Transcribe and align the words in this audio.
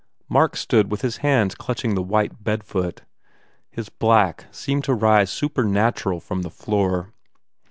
Mark 0.27 0.55
stood 0.55 0.89
with 0.89 1.01
his 1.01 1.17
hands 1.17 1.53
clutching 1.53 1.93
the 1.93 2.01
white 2.01 2.43
bedfoot. 2.43 3.03
His 3.69 3.89
black 3.89 4.45
seemed 4.49 4.83
to 4.85 4.95
rise 4.95 5.29
supernatural 5.29 6.19
from 6.19 6.41
the 6.41 6.49
floor. 6.49 7.13